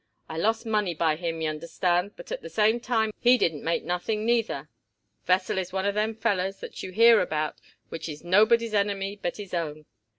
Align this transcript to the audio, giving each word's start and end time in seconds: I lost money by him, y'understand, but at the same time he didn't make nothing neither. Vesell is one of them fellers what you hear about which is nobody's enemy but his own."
I 0.27 0.35
lost 0.35 0.65
money 0.65 0.95
by 0.95 1.15
him, 1.15 1.41
y'understand, 1.41 2.15
but 2.15 2.31
at 2.31 2.41
the 2.41 2.49
same 2.49 2.79
time 2.79 3.11
he 3.19 3.37
didn't 3.37 3.63
make 3.63 3.83
nothing 3.83 4.25
neither. 4.25 4.67
Vesell 5.27 5.59
is 5.59 5.71
one 5.71 5.85
of 5.85 5.93
them 5.93 6.15
fellers 6.15 6.59
what 6.59 6.81
you 6.81 6.91
hear 6.91 7.21
about 7.21 7.61
which 7.89 8.09
is 8.09 8.23
nobody's 8.23 8.73
enemy 8.73 9.15
but 9.21 9.37
his 9.37 9.53
own." 9.53 9.85